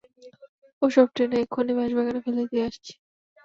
ও 0.81 0.85
সব 0.89 1.07
টেনে 1.15 1.37
এক্ষুনি 1.43 1.73
বাঁশবাগানে 1.77 2.19
ফেলে 2.25 2.43
দিয়ে 2.49 2.63
আসচি। 2.67 2.93